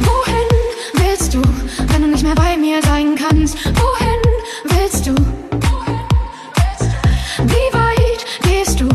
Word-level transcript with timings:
Wohin 0.00 0.48
willst 0.94 1.34
du, 1.34 1.42
wenn 1.88 2.02
du 2.02 2.08
nicht 2.08 2.22
mehr 2.22 2.34
bei 2.34 2.56
mir 2.56 2.80
sein 2.82 3.14
kannst? 3.14 3.58
Wohin 3.66 4.22
willst 4.64 5.06
du? 5.06 5.14
Wie 7.44 7.68
weit 7.74 8.24
gehst 8.42 8.80
du? 8.80 8.88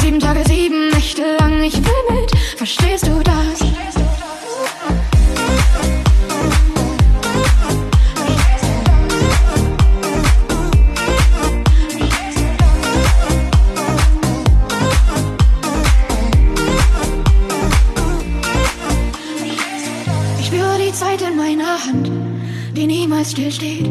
Sieben 0.00 0.20
Tage, 0.20 0.44
sieben 0.46 0.90
Nächte 0.90 1.22
lang, 1.40 1.60
ich 1.60 1.74
will 1.74 2.04
mit, 2.10 2.30
verstehst 2.56 3.08
du 3.08 3.20
das? 3.24 3.53
Tuesday. 23.34 23.83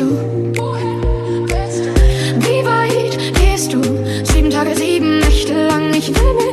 gehst 0.00 1.84
du? 1.84 1.90
Wie 2.40 2.64
weit 2.64 3.34
gehst 3.34 3.72
du? 3.72 3.82
Sieben 4.24 4.50
Tage, 4.50 4.74
sieben 4.74 5.18
Nächte 5.18 5.66
lang, 5.66 5.92
ich 5.94 6.08
will 6.08 6.34
mir 6.34 6.49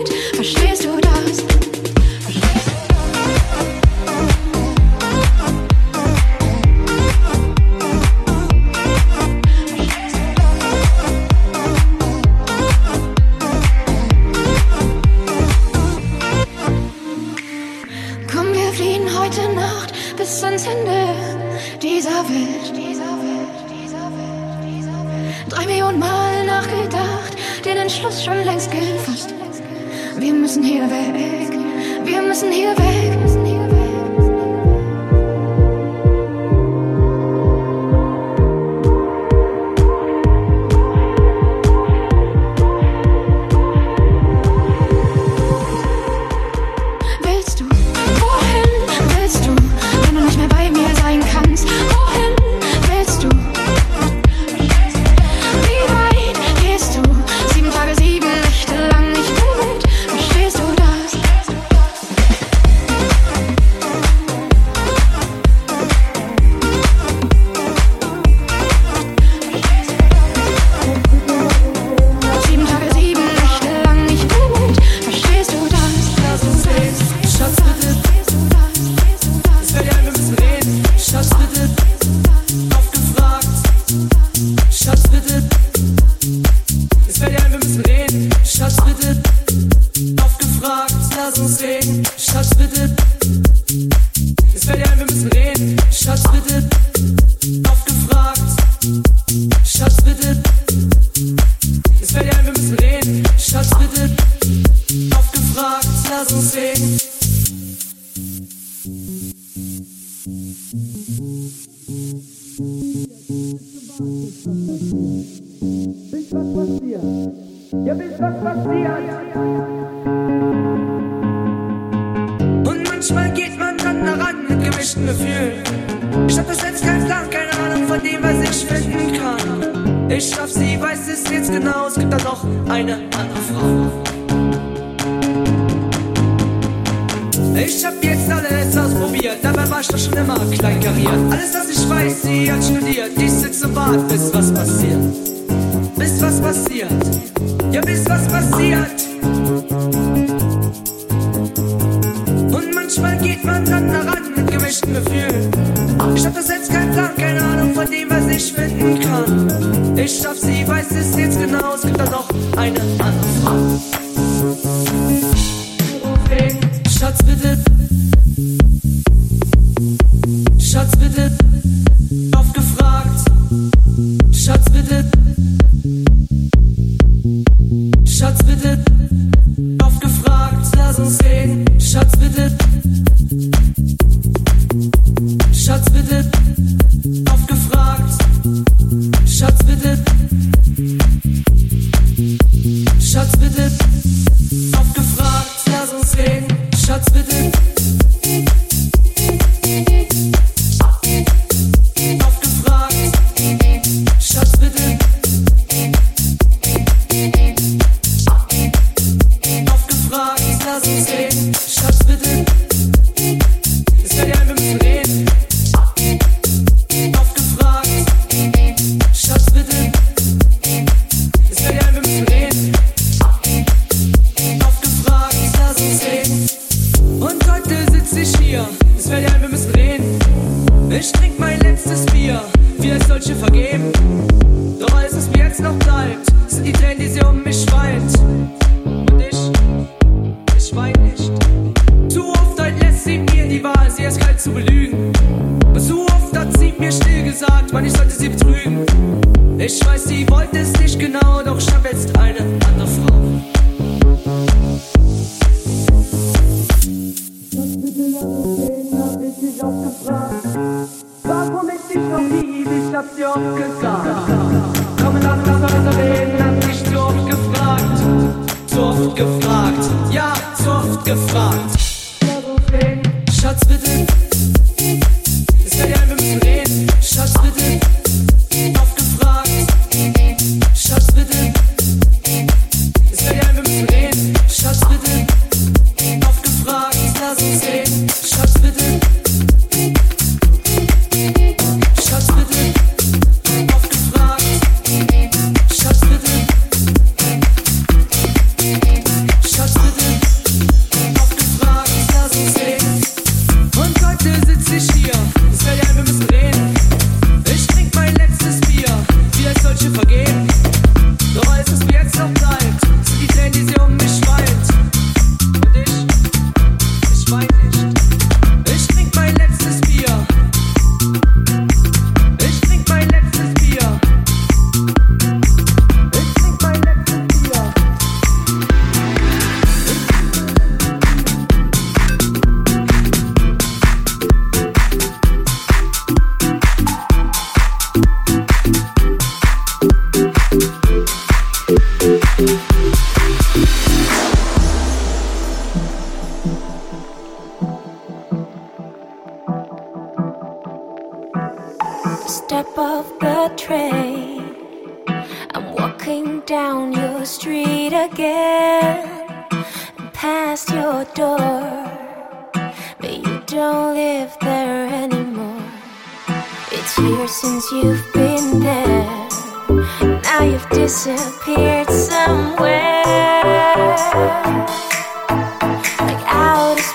abgefahren. 271.09 271.76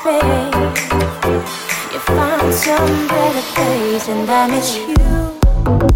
You 0.04 0.11
find 2.00 2.52
some 2.52 3.06
better 3.06 3.40
place, 3.54 4.09
and 4.09 4.28
then 4.28 4.50
it's 4.50 4.76
you. 4.76 5.91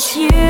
it's 0.00 0.16
you. 0.16 0.49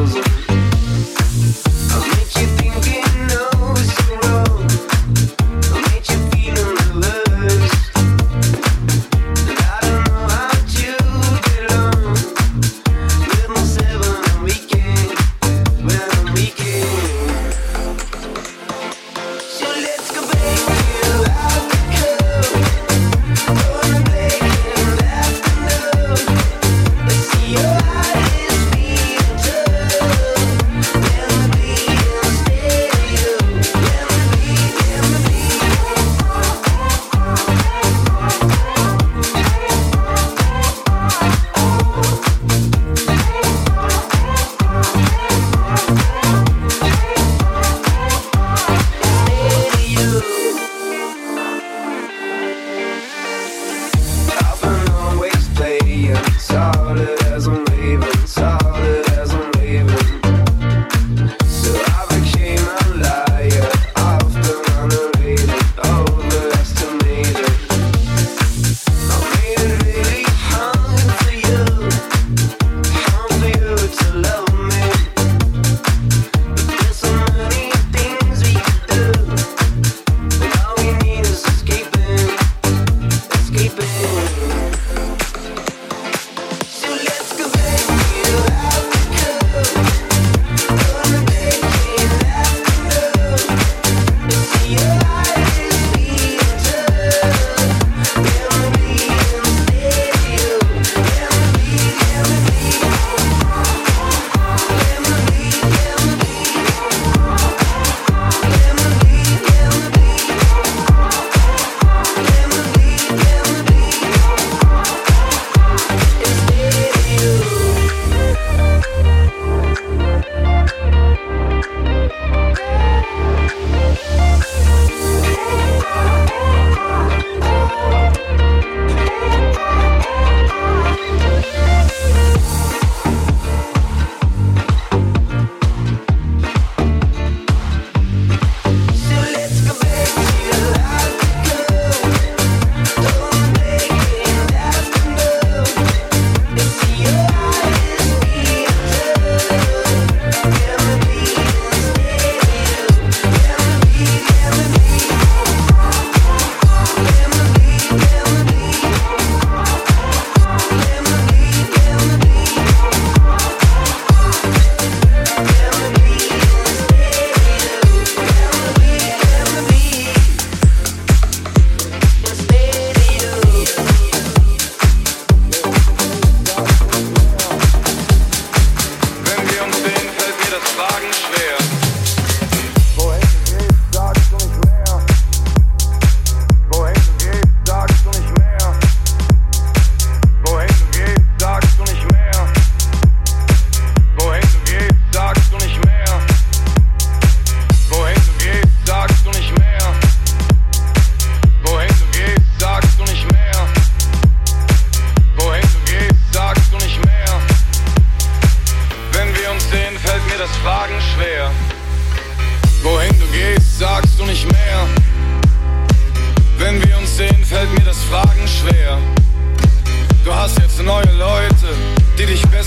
Rose. 0.00 0.59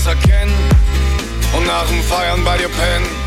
Die 0.04 0.10
dich 0.10 0.16
besser 0.16 0.16
kennen 0.16 0.52
und 1.56 1.66
nach 1.66 1.86
dem 1.86 2.02
Feiern 2.02 2.44
bei 2.44 2.56
dir 2.58 2.68
pennen. 2.68 3.23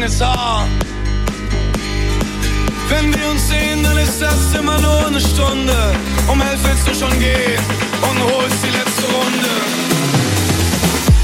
Langes 0.00 0.20
Haar. 0.20 0.66
Wenn 2.88 3.14
wir 3.14 3.30
uns 3.30 3.48
sehen, 3.48 3.82
dann 3.82 3.98
ist 3.98 4.20
das 4.20 4.54
immer 4.58 4.80
nur 4.80 5.06
eine 5.06 5.20
Stunde. 5.20 5.94
Um 6.26 6.40
elf 6.40 6.60
willst 6.64 6.88
du 6.88 6.94
schon 6.94 7.18
gehen 7.18 7.60
und 8.02 8.18
holst 8.32 8.56
die 8.64 8.70
letzte 8.70 9.04
Runde. 9.04 9.50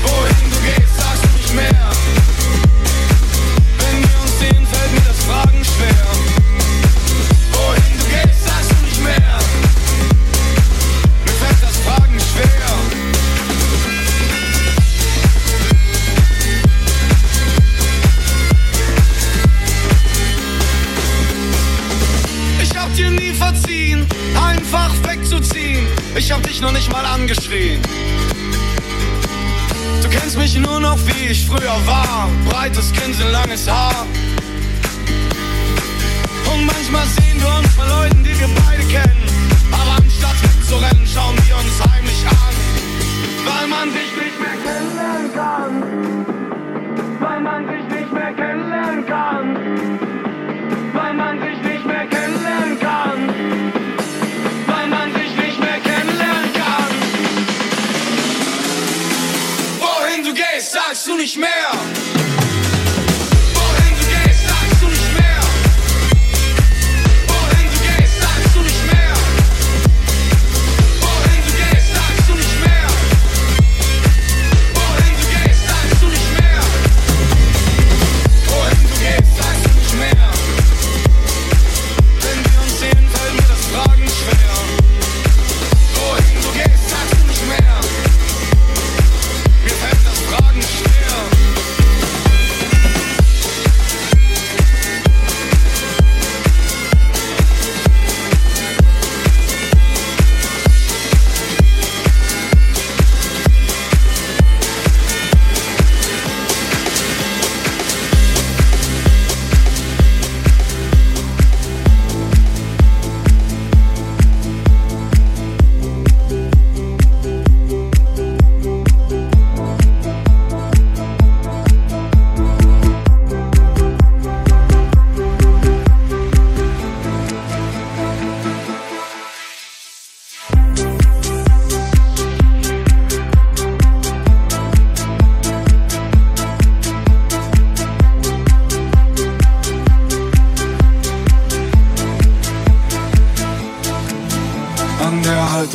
Wohin 0.02 0.50
du 0.50 0.58
gehst, 0.60 0.96
sagst 0.96 1.24
du 1.24 1.38
nicht 1.38 1.54
mehr. 1.54 1.85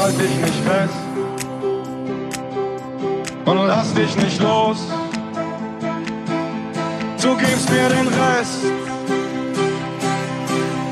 Ich 0.00 0.06
halte 0.06 0.18
dich 0.22 0.36
nicht 0.36 0.64
fest 0.64 0.94
und 3.44 3.66
lass 3.66 3.92
dich 3.92 4.16
nicht 4.16 4.40
los. 4.40 4.78
Du 7.20 7.36
gibst 7.36 7.68
mir 7.68 7.86
den 7.90 8.08
Rest. 8.08 8.64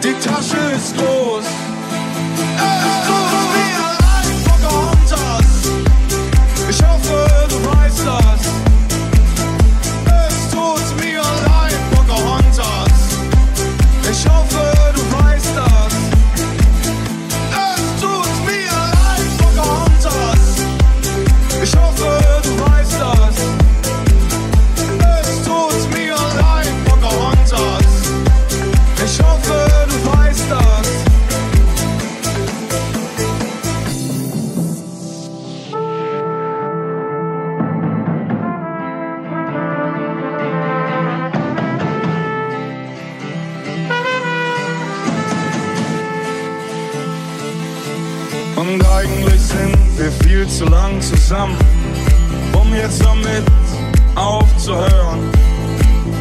Die 0.05 0.13
Tasche 0.29 0.59
ist 0.77 0.95
groß. 0.99 1.68
Und 48.69 48.85
eigentlich 48.87 49.41
sind 49.41 49.79
wir 49.97 50.13
viel 50.23 50.47
zu 50.47 50.67
lang 50.67 51.01
zusammen, 51.01 51.57
um 52.53 52.75
jetzt 52.75 53.03
damit 53.03 53.43
aufzuhören. 54.15 55.21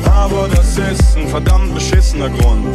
Aber 0.09 0.47
das 0.47 0.77
ist 0.77 1.17
ein 1.17 1.27
verdammt 1.27 1.75
beschissener 1.75 2.29
Grund. 2.29 2.65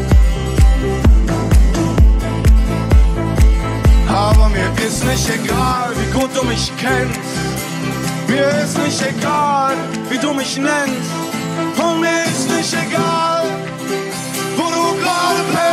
Aber 4.08 4.50
mir 4.50 4.70
ist 4.87 5.04
nicht 5.06 5.30
egal, 5.30 5.92
wie 5.96 6.20
gut 6.20 6.28
du 6.35 6.46
mich 6.46 6.70
kennst. 6.78 7.18
Mir 8.28 8.48
ist 8.62 8.76
nicht 8.76 9.00
egal, 9.00 9.74
wie 10.11 10.18
du 10.18 10.35
mich 10.35 10.58
nennst. 10.58 11.12
Und 11.82 12.00
mir 12.00 12.24
ist 12.26 12.50
nicht 12.50 12.74
egal, 12.74 13.44
wo 14.54 14.64
du 14.64 15.00
gerade 15.00 15.42
bist. 15.50 15.71